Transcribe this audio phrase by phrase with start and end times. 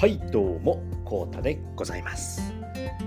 [0.00, 2.54] はいどうもコータでございます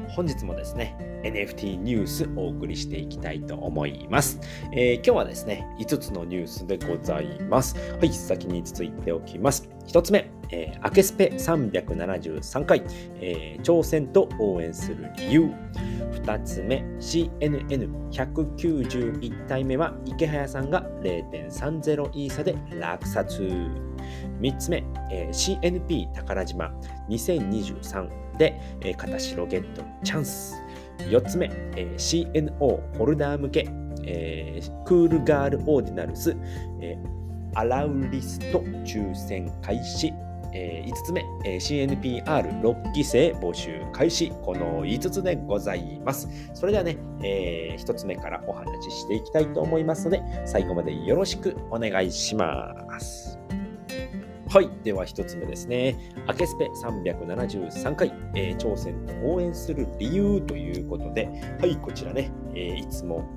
[0.10, 4.40] 本日もですね NFT ニュースお送りしていきたいと思います、
[4.74, 12.84] えー、今日はですね5つのニュースでございますはい先に5つ言っておきます1つ目えー、アケスペ373回、
[13.16, 15.52] えー、挑戦と応援する理由。
[16.12, 23.41] 2つ目、CNN191 体目は池早さんが0.30イーサで落札。
[24.41, 26.71] 3つ目、えー、CNP 宝島
[27.09, 30.55] 2023で、えー、片白ゲットチャンス。
[30.99, 33.67] 4つ目、えー、CNO ホルダー向け、
[34.05, 36.35] えー、クールガールオーディナルス、
[36.81, 40.13] えー、アラウリスト抽選開始。
[40.55, 44.31] えー、5つ目、えー、CNPR6 期生募集開始。
[44.43, 46.29] この5つでございます。
[46.54, 53.40] それではね、えー、1つ目からお話ししていきたいと思いますので、最後までよろしくお願いします。
[54.53, 54.70] はい。
[54.84, 55.98] では1つ目ですね。
[56.27, 61.27] アケスペ373回、えー、挑戦と応援する理由ということで、
[61.59, 63.27] はい、こちらね、えー、いつも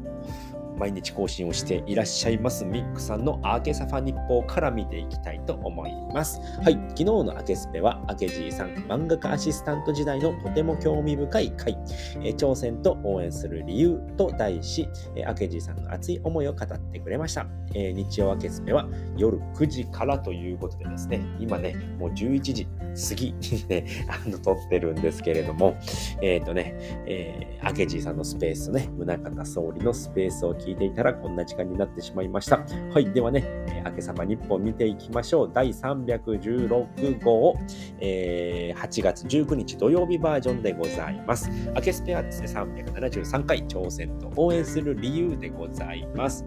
[0.77, 6.41] 毎日更新をしていらっしゃいますミックさんのアーケサファ日報から見ていきたいと思います。
[6.63, 11.79] はい、昨日のアケスペは、アケジーさん、漫画家アシスタント時代のとても興味深い回、
[12.23, 17.47] え挑戦と応援する理由と題し、えアケジーさんの熱い思いを語ってくれました。
[17.75, 22.67] え日曜アケスペは夜9時からということでですね、今ね、もう11時
[23.09, 25.75] 過ぎにね、 あの、撮ってるんですけれども、
[26.23, 26.75] えっ、ー、とね、
[27.07, 32.59] えー、アケジーさんのスペースね、宗像総理のスペースを聞聞いていたらこんな時間になってしまいました。
[32.93, 33.13] はい。
[33.13, 35.51] ではね、えー、明けさま日本見ていきましょう。
[35.53, 37.57] 第316号、
[38.01, 41.49] えー、8月19日土曜日バージョンでございます。
[41.75, 46.45] 明けスペアですね、373回挑戦と応援する理由でございます。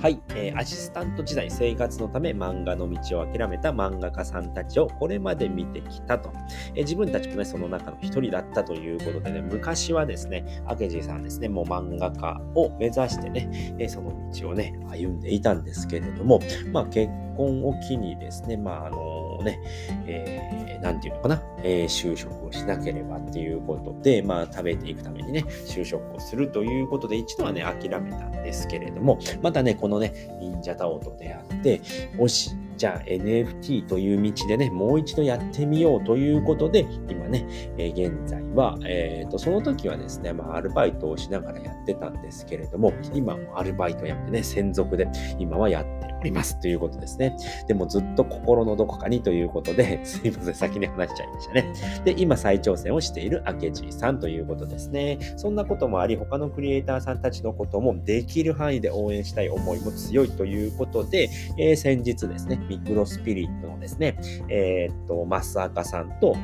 [0.00, 6.32] はい、えー、アシスタント時代、生活のため漫画の道を諦めた漫画家さんたちをこれまで見てきたと。
[6.74, 16.40] えー、自分たちもね、その中の一人だったということでね、昔はですね、明治さんですね、もう漫画家を目指してね、えー、その道をね、歩んでいたんですけれども、
[16.72, 19.60] まあ結婚を機にですね、まああのね、
[20.06, 31.80] えー、なんていうのかな、えー、就職をしなければっていうことで、まあ食べていくためにね、就職をするということで、一度はね、諦めたんですけれども、またね、このね、忍者タオと出会って、
[32.16, 45.06] もし、じゃあ NFT という道でね、もう一度やってみようということで、今ね、えー、現在は、えっ、ー、と、その時はですね、まあ、アルバイトをしながらやってたんですけれども、今もアルバイトやってね、専属で
[45.38, 47.34] 今はやっておりますということですね。
[47.66, 51.72] でもずっと心のどこかにということで、 すいません、先に話しちゃいましたね。
[52.04, 55.18] で、今再挑戦をしている明治さんということですね。
[55.36, 64.16] そんなこともあり、他のクリエイターさんたちのこともできる範囲で応援したい思いも強いということで、えー、先日ですね、ミクロスピリットのですね、
[64.48, 66.36] えー、っと、マスアカさんと、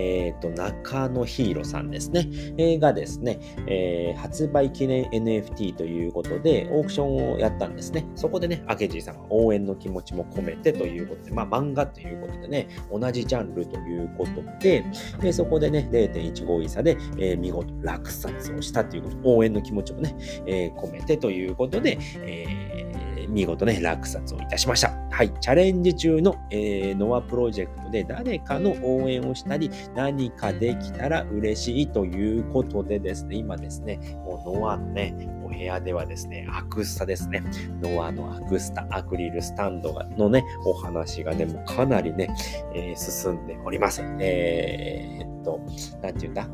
[0.00, 8.06] え、ー、と、中野ヒーローさんですね、えー、がですね、えー、発売記念 NFT ということで、オークションをやったんですね。
[8.14, 14.84] そこでね、明治さんは応援の気持ちも込めてということで、まあ、漫画ということでね、同じジャンルということで、
[15.20, 20.16] でそこでね、0.15位差で、え、見事落札をしたということ、応援の気持ちもね、
[20.46, 24.92] え、込めてということで、えー見事ね、落札をいたしました。
[25.10, 35.14] はい、チャレンジ中の、えー、ノアプロジェクトで誰かの応援をしたり、何かできたら嬉しいということでですね、今ですね、もうノアのね、
[35.44, 37.42] お部屋ではですね、アクスタですね、
[37.82, 42.28] ノアのアクスタ、アクリルスタンドのね、お話がね、もうかなりね、
[42.74, 44.02] えー、進んでおります。
[44.20, 45.60] えー、っと、
[46.02, 46.48] なんて言うんだ？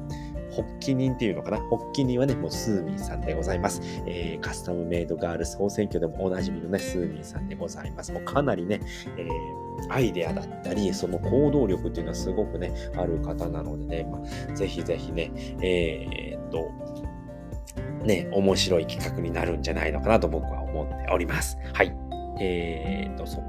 [0.56, 1.58] 発起人っていうのかな？
[1.68, 3.80] 発起人はね、もうスーミンさんでございます。
[4.06, 8.12] えー、カスタムメイドガール総選挙でもおなじみのね、スーミンさんでございます。
[8.12, 8.80] もうかなりね、
[9.16, 15.30] えー、アイデアだったり、その行動力っていうのはすごくね、ある方なのでね、まあ、ぜひぜひね、
[15.62, 16.70] えー、っと、
[18.04, 21.58] ね、面白い企画になるんじゃないのかなと僕は思っております。
[21.72, 21.92] はい。
[22.40, 23.40] えー、っと、そ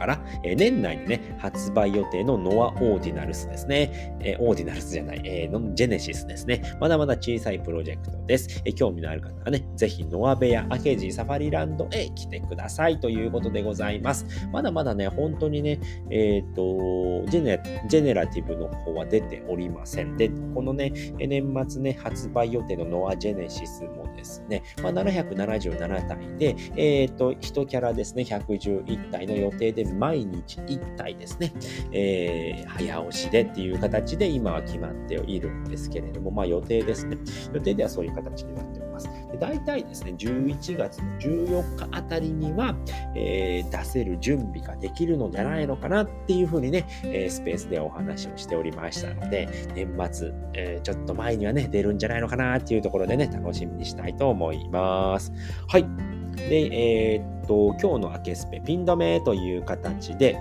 [0.00, 4.16] から、え、年内にね、発売予定のノアオーディナルスですね。
[4.20, 6.62] え、オーディナルスじゃない、えー、ジェネシスですね。
[6.80, 8.62] まだまだ小さいプロジェクトです。
[8.64, 14.24] え、興味のある方はね、ぜひノアベアアケジサファリランドへ来てくださいということでございます。
[14.50, 15.78] まだまだね、本当にね、
[16.10, 20.16] えっ、ー、とジェネ、ジェネラティブの方は出ておりません。
[20.16, 31.52] で、このね、年末ね、発売予定のノアジェネシスもですね、まあ、777体で、えっ、ー、と、1キャラですね、111体の予定で毎日1体ですね、
[31.92, 37.16] えー、早押しでっていう形で今は決まっているんですけれども、まあ予定ですね。
[37.52, 39.08] 予定ではそういう形になっております。
[39.32, 42.76] で大体ですね、11月の14日あたりには、
[43.14, 55.32] えー、出せる準備ができるのじゃないのかなっていうふうにね、えー、スペースでお話をしておりましたので、年末、えー、ちょっと前にはね、出るんじゃないのかなっていうところでね、楽しみにしたいと思います。
[55.68, 56.19] はい。
[56.48, 60.36] で、えー、っと、今日のアケスペ、ピン止めという形で、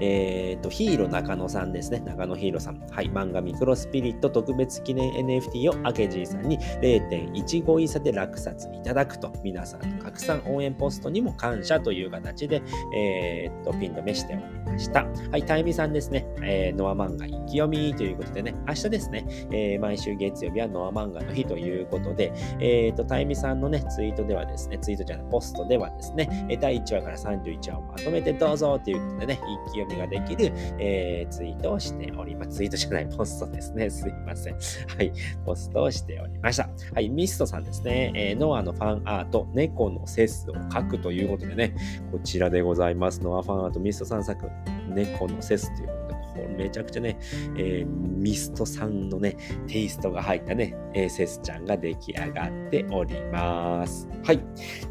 [0.00, 2.00] えっ、ー、と、ヒーロー中野さんですね。
[2.00, 2.80] 中野ヒーローさん。
[2.90, 3.10] はい。
[3.10, 12.62] 漫画ミクロスピリット特別記念 NFT をアケジーさんに0.15イーサで落札いただくと、皆さんの拡散応援ポストにも感謝という形で、
[12.94, 15.06] えっ、と、ピン止めしておりました。
[15.30, 15.42] はい。
[15.44, 16.26] タイミさんですね。
[16.42, 32.56] えー、ノア漫画一気読みということでね、明日ですね、えー、毎週月曜日はノア漫画の日ということで、えっ、ー、と、タイミさんのね、ツイートではですね、ツイートじゃない、ポストではですね、第1話から31話をまとめてどうぞということでね、一気読みができる、えー、ツイートをしております。
[32.56, 33.88] ツイートじゃない、ポストですね。
[33.90, 34.54] すいません。
[34.54, 35.12] はい。
[35.44, 36.68] ポストをしておりました。
[36.94, 37.08] はい。
[37.08, 38.12] ミストさんですね。
[38.14, 41.74] えー、ノアのファンアート、猫のセスを書くということでね、
[42.10, 43.22] こちらでございます。
[43.22, 44.46] ノアファンアート、ミストさん作、
[44.88, 47.18] 猫のセスということで、これめちゃくちゃね、
[47.56, 49.36] えー、ミストさんのね、
[49.66, 54.08] テイストが入ったね、えー、セスちゃんが出来上がっております。
[54.24, 54.40] はい。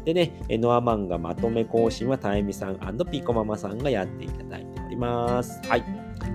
[0.04, 2.78] でね、ノア漫画まとめ更新はタイミさん
[3.10, 4.65] ピコママさんがやっていただい
[4.96, 5.60] ております。
[5.68, 5.84] はい。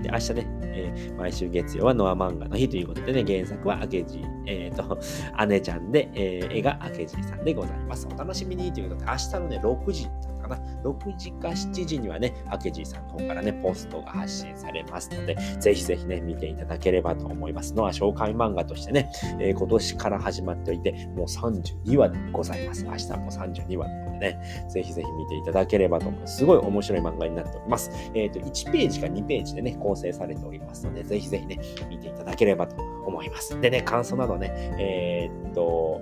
[0.02, 4.98] で、明日ね、えー、毎週月曜はノア漫画の日ということでね、原作は明治、えっ、ー、と、
[5.46, 8.08] 姉ちゃんで、えー、絵が明治さんでございます。
[8.12, 10.04] お楽しみにということで、明日のね、6時
[10.40, 17.74] かな、6時か7時にはね、明治さんの方からね、ポストが発信されますので、ぜひぜひね、見ていただければと思います。
[17.74, 19.10] ノア紹介漫画としてね、
[19.40, 22.84] えー、今年から始まっておいて、もう32話でございます。
[22.84, 26.38] 明日も32話なでね、ぜひぜひ見ていただければと思います。
[26.38, 27.90] すごい面白い漫画になっております。
[28.14, 32.76] えっ、ー、と、1ページか2ページでね、構成されておりますので、ぜひぜひね、見ていただければと
[33.06, 33.60] 思います。
[33.60, 36.00] でね、感想などね、えー、っと、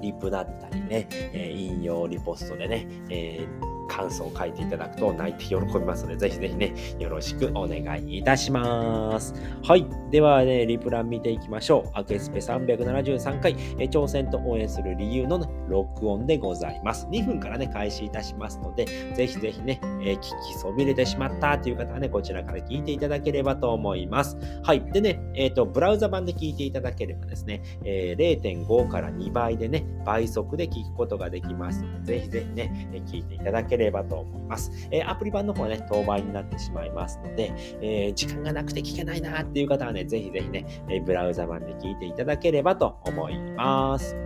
[0.00, 9.34] リプだったりね、え、引用リポストでね、えー感想を書いていただくと泣いて喜びますので、ぜひぜひね、よろしくお願いいたします。
[9.62, 9.86] はい。
[10.10, 11.90] ではね、リプラン見ていきましょう。
[11.92, 17.06] アケスペ373回、え挑戦と応援する理由の、ね、録音でございます。
[17.10, 24.38] 2分からね、開始いたしますので、ぜひぜひね、え、聞きそびれてしまったという方はね、こちらから聞いていただければと思います。
[24.62, 24.82] はい。
[24.92, 34.70] でね、えっ、ー、と、ブラウザ版で聞いていただければですね、えー、0.5から2倍でね、倍速で聞くことができますので、ぜひぜひね、聞いていただければればと思います。
[34.90, 44.16] えー、アプリ版の方はね、当倍になってしまいますので、えー、時間がなくて聞けないなっていう方はね、ぜひぜひね、えブラウザ版で聞いていただければと思います。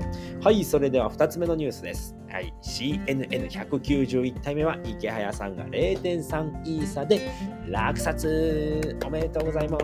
[0.41, 2.17] はい、それでは2つ目のニュースです。
[2.31, 7.31] はい、CNN191 体目は池早さんが0.3イーサで
[7.69, 9.79] 落札おめでとうございま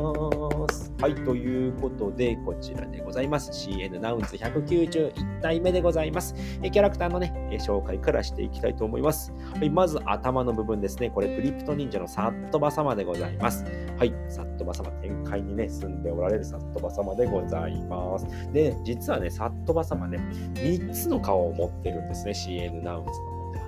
[0.68, 0.92] す。
[1.00, 3.50] はい、ということで、こちらでございます。
[3.52, 6.34] CN ナウンズ191体目でございます。
[6.62, 9.32] キャラクターのね、紹介からしていきたいと思います。
[9.54, 11.10] はい、まず頭の部分ですね。
[11.10, 13.64] これ、クリプト忍者のサットバ様でございます。
[13.98, 18.26] はい、サットバ様、展開にね、住んでおられるサットバ様でございます。
[18.52, 20.18] で、実はね、サットバ様ね、
[20.54, 22.31] 3つの顔を持ってるんですね。
[22.32, 23.66] CN ナウンズの方では。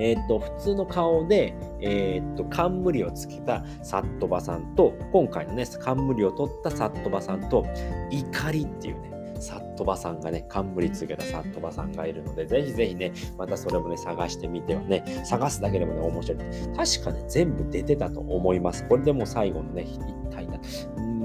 [0.00, 7.66] えー、っと、普通の顔で、えー、っと、冠をつけたサットバさんと、今回のね、冠を取ったサットバさんと、
[8.10, 16.38] 怒りっていうね、サットバさんがね、冠つけたサットバさんがいるので、ぜひぜひね、またそれもね、探してみてはね、探すだけでもね、面白い。
[16.76, 18.86] 確かね、全部出てたと思います。
[18.88, 19.98] これでもう最後のね、一
[20.30, 20.58] 体な。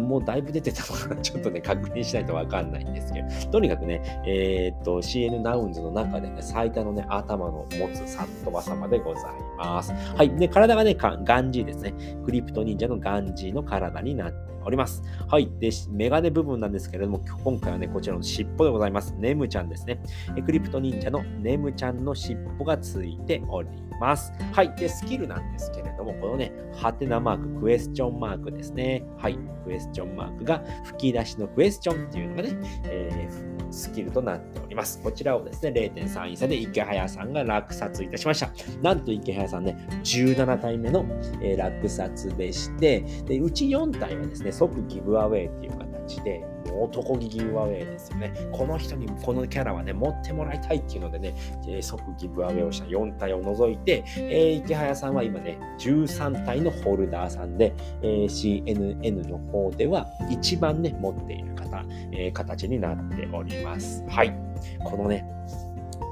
[0.03, 9.23] もうだいぶ出てたのかな ちょっとね、確認しないとわかんないんですけど、とにかくね、えー、っと、CN ナウンズの中でね、最多のね、頭の持つサットバ様でござい
[9.57, 9.93] ます。
[10.15, 10.29] はい。
[10.35, 11.93] で、体がね、ガンジーですね。
[12.25, 15.03] クリプト忍者のガンジーの体になっております。
[15.27, 15.51] はい。
[15.59, 19.13] で、メガネ部分なんですけれども、今回はね、こちらの尻尾でございます。
[19.17, 20.01] ネムちゃんですね。
[20.45, 24.33] クリプト忍者のネムちゃんの尻尾がついております。
[24.51, 24.75] はい。
[24.75, 29.03] で、スキルなんですけれども、このね、ハテナマーク、クエスチョンマークですね。
[29.17, 29.37] はい。
[29.63, 32.49] クエスチョンマークが吹き出しのクエスチョンっていうのがね、
[32.85, 35.01] えー、スキルとなっております。
[35.01, 38.51] こちらをですね、0.3位差で池早さんが落札いたしました。
[38.81, 41.05] なんと池早さんね、17体目の、
[41.41, 45.92] え、落札でして、で、うち4体はですね、即ギブアウェイっていう形
[46.23, 48.33] で、もう男気ギブアウェイですよね。
[48.51, 51.35] この人にこのキャラはね、持ってもらいたいっていうのでね、
[51.67, 64.03] え、即ギブアウェイをした4体を除いて、え、池早さんは今ね、13体のホルダーさんで、え、CNN の方では一番ね、持っている方、え、形になっております。
[64.07, 64.33] はい。
[64.83, 65.25] このね、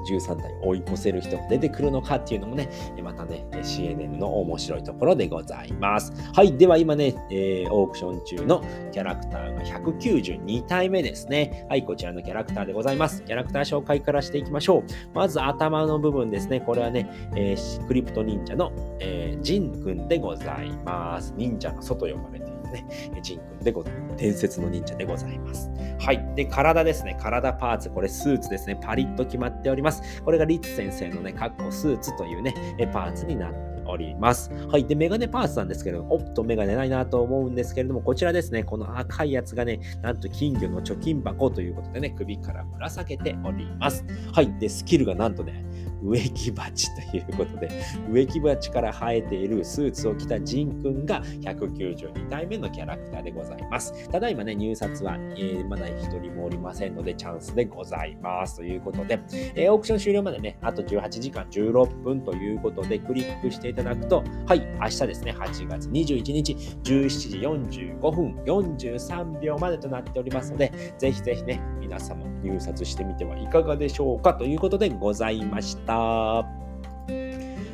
[0.02, 2.68] 13代追い越せる人が出てくるのかっていうのもね、
[3.02, 6.12] またね、CNN の面白いところでございます。
[6.34, 6.56] はい。
[6.56, 11.66] では今ね、えー、オークション中のキャラクターが192体目ですね。
[11.68, 11.84] はい。
[11.84, 13.22] こちらのキャラクターでございます。
[13.22, 14.84] キャラクター紹介からしていきましょう。
[15.14, 16.60] まず頭の部分ですね。
[16.60, 21.34] これはね、えー、クリプト忍者の、えー、ジンくんでございます。
[21.36, 22.86] 忍者の外呼ばれてね、
[23.22, 24.16] ジンくんでございます。
[24.16, 25.70] 伝説の忍者でございます。
[25.98, 26.34] はい。
[26.34, 27.16] で、体ですね。
[27.20, 27.90] 体パーツ。
[27.90, 28.78] これスーツですね。
[28.80, 30.22] パリッと決まっております。
[30.22, 32.54] これがリッツ先生のね、カッコスーツというね、
[32.92, 34.50] パーツになっております。
[34.70, 34.84] はい。
[34.84, 44.04] で、メガネパーツなんですけども、おっと、メガネないなと思うんですけれども、こちらですね、この赤いやつがね、なんと金魚の貯金箱ということでね、首からぶら下げております。
[44.32, 44.52] はい。
[44.58, 45.64] で、スキルがなんとね、
[46.02, 47.70] 植木鉢ということで、
[48.10, 54.08] 植木鉢から生えているスーツを着たジンくんが192体目のキャラクターでございます。
[54.10, 58.56] ただいまね、入札は、えー、まだ一人もおりませんので、チャンスでございます。
[58.56, 59.20] ということで、
[59.54, 66.54] えー、オークション終了までね、あと18時間16分ということで、クリックしていただくと、はい、明日ですね、8月21日、
[66.84, 75.91] 17時45分43秒までとなっておりますので、ぜひぜひね、皆様入札してみてはいかがでしょうかということでございました。。
[75.94, 76.71] あた。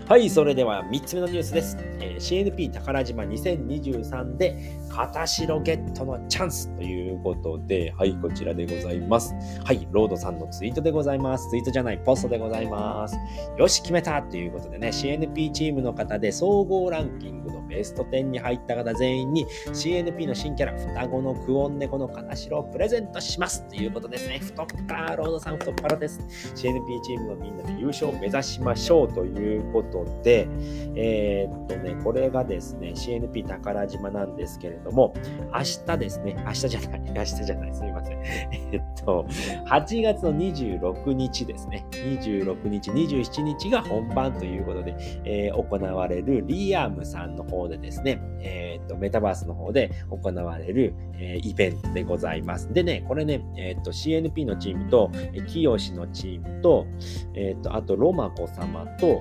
[0.09, 1.77] はい、それでは3つ目のニュースです。
[2.00, 4.57] えー、CNP 宝島2023で、
[4.88, 9.35] 片白ゲットのチャンスということで、はい、こちらでございます。
[9.62, 11.50] はい、ロードさんのツイートでございます。
[11.50, 13.19] ツイートじゃない、ポストでございます。
[13.59, 24.38] よし、決めたということでね、CNP チームの方で総合ランキングのベスト10に入った方全員に CNP の新キャラ、双子のクオンネコの片白をプレゼントしますということですね。
[24.38, 26.19] 太っ腹、ロードさん太っ腹です。
[26.55, 30.49] CNP チームのみんなで優勝を目指しましょうということで、
[30.95, 35.14] えー、っとね、これがですね、CNP 宝島なんですけれども、
[35.52, 38.19] 明日ですね、明日じゃない、 明日じゃない、すみません。
[38.73, 39.26] えっと、
[39.67, 52.73] 8月の26日ですね、26日、27日が本番ということで、えー、行われるリアムさんの方でですね、えー、っと、メタバースの方で行われる、え、イベントでございます。
[52.73, 55.11] でね、これね、えっと、CNP のチームと、
[55.47, 56.87] キヨシのチームと、
[57.35, 59.21] えっと、あと、ロマコ様と、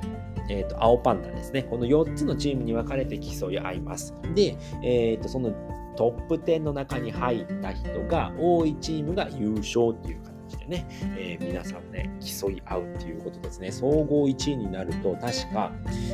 [0.49, 1.63] えーと、青パンダですね。
[1.63, 4.13] この4つのチームに分かれて競い合います。
[4.35, 5.51] で、えーと、その
[5.95, 10.36] トップ10の中に入った人が多いチームが優勝っていう形
[10.67, 10.85] ね、
[11.17, 13.71] えー、皆さんね、競い合うっていうことですね。
[13.71, 15.71] 総合1位になると、確か、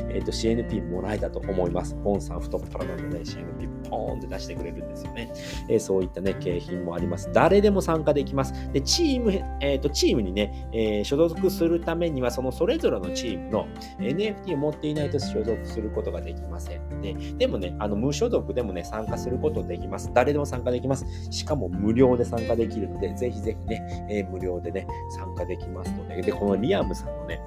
[0.08, 1.94] えーと、CNP もらえたと思います。
[2.02, 5.32] ポンさん太っ腹なので、CNP ポーンって出してくれるんですよね。
[5.68, 7.30] えー、そういったね、景品もあります。
[7.32, 8.52] 誰でも参加できます。
[8.72, 13.66] で、チーム、えっ、ー、と、チームにね、えー、所属するためには、そのそれぞれのチームの
[13.98, 20.10] NFT を持っていないと所属することができませんので、でもね、あの、無所属でもね、参加することできます。
[20.14, 21.04] 誰でも参加できます。
[21.30, 27.40] しかも無料で参加できるので、ぜひぜひね、えー、無料料でね、参加できますので、で、このリアムさんのね、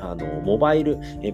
[0.00, 1.32] あの、モバイル、え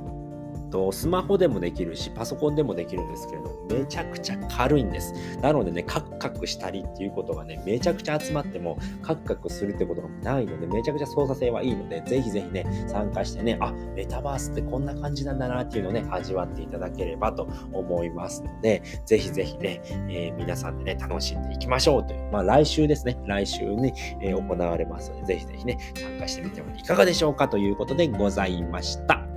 [0.70, 5.14] と、スマホでもできるし、パソコンでもできるんですけれども、めちゃくちゃ軽いんです。
[5.40, 29.27] なのでね、カクカクしたりっていうことがね、めちゃくちゃ集まっても、カクカクするってことがないので、めちゃくちゃ操作性はいいので、ぜひぜひね、参加してね、あ、メタバースってこんな感じなんだなっていうのをね、味わっていただければと思いますので、ぜひぜひね、えー、皆さんでね、楽しんでいきましょうという、まあ来週ですね、来週に、えー、行われますので、ぜひぜひね、参加してみてはいかがでしょうかということでございました。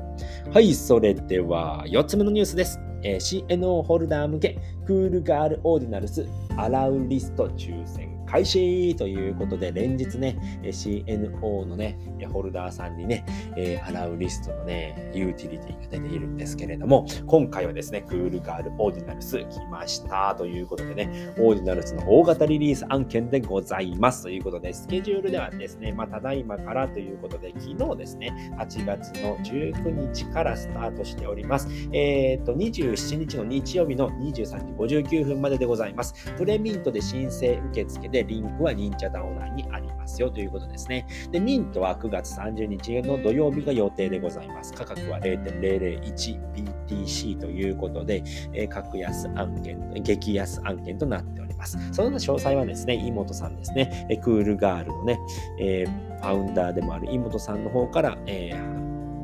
[0.54, 2.80] はい、それでは4つ目のニュースです。
[3.04, 11.98] えー、CNO ホルダー向けクールガールオーディナルスアラウリスト抽選開始ということで、連日ね、CNO のね、
[12.32, 13.26] ホルダーさんにね、
[13.58, 31.68] えー、洗うリストのね、ユーティリティが出ているんですけれども、今回はですね、クールガールオーディナルス来ましたということでね、オーディナルスの大型リリース案件でございますということで、スケジュールではですね、まあ、ただいまからということで、昨日ですね、8月の19日からスタートしております。
[31.92, 36.14] えっ、と、27日の日曜日の23時59分まででございます。
[36.38, 41.08] プレミントで申請受付でリンクは忍者ダウナーにありますよということですね。
[41.32, 44.74] で、ミントは9月30日の土曜日が予定でございます。
[44.74, 48.24] 価格は 0.001BTC ということで、
[48.54, 51.78] えー、格安案件、激安案件となっております。
[51.92, 55.18] その詳細はですね、妹さんですね、えクールガールのね、
[55.60, 58.82] えー、ファウンダーでもある妹さんの方から、えー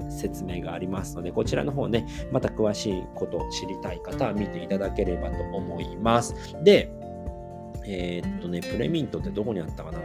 [0.09, 6.55] 説明がありますので、こちらの方ね、また詳しいことを知りたい方は見ていただければと思います。
[6.63, 6.91] で、
[7.89, 9.99] えー、っとね、プレミントってどこにあったかな？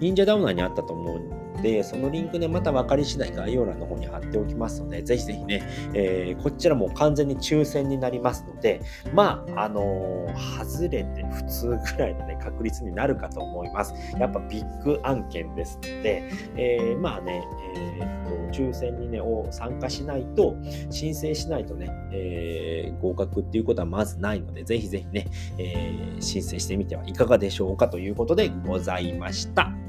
[0.00, 1.20] 忍者ダウナーにあったと思う
[1.62, 5.62] で、そのリンクね、また分かり次第概要欄の方に貼っておきますので、ぜひぜひね、
[5.94, 8.80] えー、こちらも完全に抽選になりますので、
[9.14, 13.94] まあ、あのー、外れて普通ぐらいのね、確率になるかと思います。
[14.18, 17.42] やっぱビッグ案件ですので、えー、まあね、
[17.76, 20.56] えー、と、抽選にね、を参加しないと、
[20.90, 25.26] 申請しないとね、えー、合格っていうことはまずないので、ぜひぜひね、
[25.58, 29.81] えー、申請してみてはいかがでしょうかということでございました。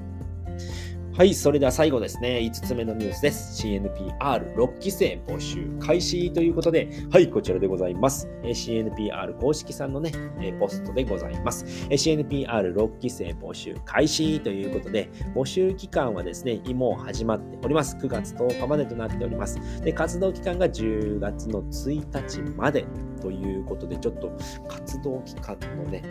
[1.15, 3.61] はい、それでは最後ですね、5つ目のニュースです。
[3.61, 8.27] CNPR6 期生募集開始ということで、はい、こちらでございます。
[8.41, 10.11] CNPR 公式さんのね、
[10.59, 11.65] ポストでございます。
[11.65, 17.95] CNPR6 期生募集開始ということで、募集期間はですね、もう始まっております。
[17.97, 19.59] 9月10日までとなっております。
[19.83, 22.87] で、活動期間が10月の1日まで
[23.21, 24.31] ということで、ちょっと
[24.67, 26.01] 活動期間のね、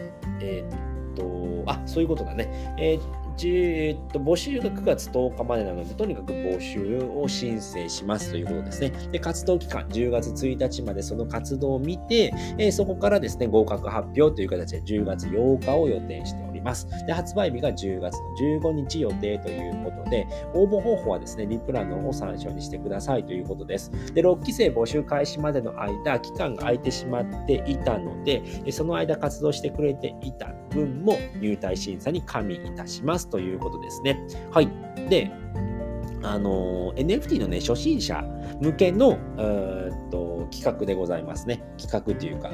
[0.40, 2.76] えー、っと、あ、そういうことだね。
[2.78, 8.92] えーえっと、募集が9月10日までなので、とにかく募集を申請しますということですね。
[9.10, 16.51] で、活動期間、10月1日までその活動を見て、えー、そこからですね、合格発表という形で10月8日を予定しております。
[16.62, 16.87] ます。
[17.07, 23.90] で、発売日が10月の15日予定ということで、応募方法はですね、リプランの方を参照にしてくださいということです。
[24.14, 34.19] で、6期生募集開始までの間、期間が空いてしまっていたので、その間活動してくれていた分も入隊審査に加味いたしますということですね。
[34.50, 34.69] はい。
[35.09, 35.31] で、
[36.25, 38.23] あの NFT のね、初心者
[38.61, 41.62] 向けの、えー、っと企画でございますね。
[41.76, 42.50] 企画というか、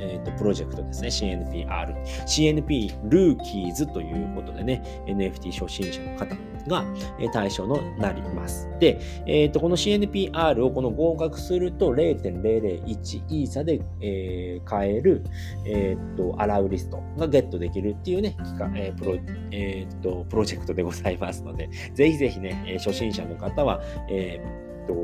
[0.00, 1.08] えー、っとプロジェクトですね。
[1.08, 2.04] CNPR。
[2.26, 6.36] CNP ルーキーズということでね、NFT 初心者の方
[6.68, 6.84] が
[7.32, 8.68] 対象になります。
[8.78, 15.24] で、えー、っとこの CNPR をこの合格すると0.001イーサで、えー、買える、
[15.64, 18.36] えー、っとアラウリストがゲットできるっていうね、
[18.76, 19.18] えープロ
[19.50, 24.94] えー、っとプロジェクトでございますので、ぜひぜひね、初心者の方は、えーと、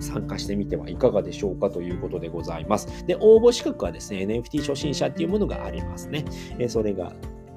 [0.00, 3.06] 参加してみてはいかがでしょうかということでございます。
[3.06, 6.24] で、応募資格はですね、NFT 初心者っていうものがありますね。
[6.58, 7.12] えそれが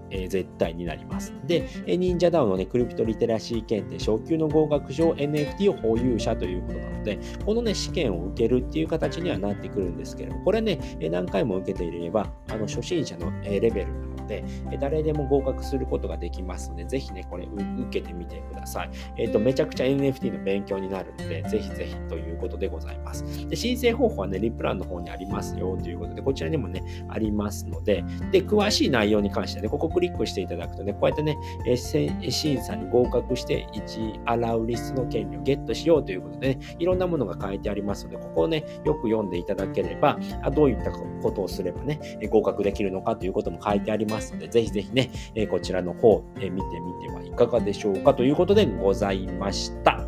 [0.10, 1.34] え、絶対になります。
[1.46, 14.44] で、忍者ダウンのね、クリプトリテラシー検定、昇級の合格証 NFT を保有者ということなので、このね、試験を受けるっていう形にはなってくるんですけれども、これね、何回も受けていれば、あの初心者のレベルで、
[14.80, 18.90] 誰でも合格することができますので、ぜひね、これ受けてみてください。
[19.18, 23.48] えっ、ー、と、めちゃくちゃ NFT の勉強になるので、ぜひぜひということでございます。
[23.48, 31.38] で、申請方法はね、リプランの方にありますよということで、こちらにもね、ありますので、で、詳しい内容に関してはね、ここクリックしていただくとね、こうやってね、
[31.76, 40.20] 審査に合格して1アラウリスの権利をゲットしようということでね、いろんなものが書いてありますので、ここをね、よく読んでいただければ、
[40.54, 42.00] どういったことをすればね、
[42.30, 50.06] 合格できるのかということも書いてありますますので、ぜひぜひねえ、こちらの方え、見てみてはいかがでしょうかということでございました。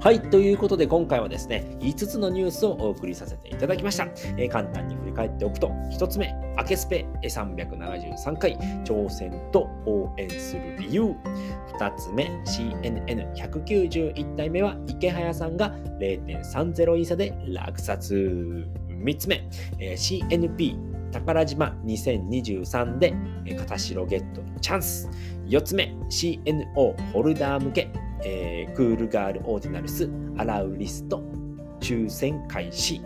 [0.00, 4.08] はい、ということで今回はですね、5つのニュースをお送りさせていただきました。
[4.36, 11.14] えー、簡単に振り返っておくと、1つ目、明けスペ373回、挑戦と応援する理由。
[11.78, 18.66] 2つ目、CNN191 体目は池早さんが0.30イーサで落札。
[19.02, 19.48] 3つ目、
[19.78, 23.14] えー、CNP 宝島2023で
[23.56, 25.08] 片白ゲットチャンス。
[25.46, 27.90] 4つ目、CNO ホルダー向け
[28.24, 31.22] えー、クールガールオーディナルスアラウリスト
[31.80, 33.02] 抽選開始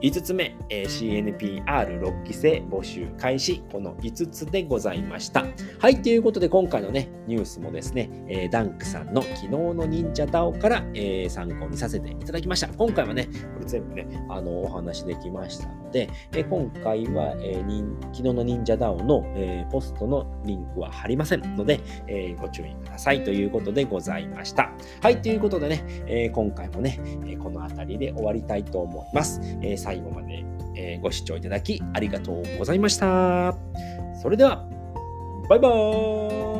[0.00, 3.64] 5つ目、えー、CNPR6 期生募集開始。
[3.72, 5.44] この5つでございました。
[5.80, 12.68] はい、ということで今回のね、ニュースもですね、えー、ダンクさんの昨日の忍者ダオから、えー、参考にさせていただきました。
[12.68, 24.70] 今回はね、これ全部ね、あの、お話できましたので、えー、今回は、えー、昨日の忍者ダオの、えー、ポストのリンクは貼りませんので、えー、ご注意くださいということでございました。
[25.02, 29.40] はい、ということでね、えー、今回もね、えー、この辺りで終わりたいと思います。
[29.60, 33.56] えー最後まで、えご視聴いただきありがとうございました。
[34.20, 34.68] それでは、
[35.48, 36.57] バイバーイ